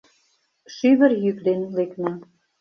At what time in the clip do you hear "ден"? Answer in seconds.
1.45-1.61